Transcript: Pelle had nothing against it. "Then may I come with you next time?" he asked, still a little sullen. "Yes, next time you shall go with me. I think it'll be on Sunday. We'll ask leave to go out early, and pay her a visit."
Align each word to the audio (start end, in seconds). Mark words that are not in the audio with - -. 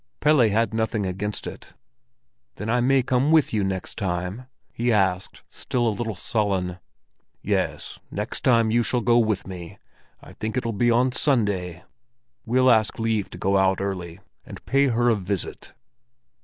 Pelle 0.19 0.49
had 0.49 0.73
nothing 0.73 1.05
against 1.05 1.45
it. 1.45 1.73
"Then 2.55 2.87
may 2.87 2.97
I 2.97 3.01
come 3.03 3.31
with 3.31 3.53
you 3.53 3.63
next 3.63 3.99
time?" 3.99 4.47
he 4.73 4.91
asked, 4.91 5.43
still 5.47 5.87
a 5.87 5.91
little 5.93 6.15
sullen. 6.15 6.79
"Yes, 7.43 7.99
next 8.09 8.41
time 8.41 8.71
you 8.71 8.81
shall 8.81 9.01
go 9.01 9.19
with 9.19 9.45
me. 9.45 9.77
I 10.19 10.33
think 10.33 10.57
it'll 10.57 10.73
be 10.73 10.89
on 10.89 11.11
Sunday. 11.11 11.83
We'll 12.47 12.71
ask 12.71 12.97
leave 12.97 13.29
to 13.29 13.37
go 13.37 13.59
out 13.59 13.79
early, 13.79 14.19
and 14.43 14.65
pay 14.65 14.87
her 14.87 15.07
a 15.09 15.15
visit." 15.15 15.73